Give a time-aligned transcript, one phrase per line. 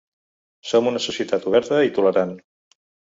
[0.69, 2.33] Som una societat oberta i tolerant.